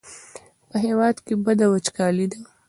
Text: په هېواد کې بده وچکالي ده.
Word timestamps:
په 0.69 0.75
هېواد 0.85 1.15
کې 1.25 1.33
بده 1.45 1.65
وچکالي 1.71 2.25
ده. 2.31 2.39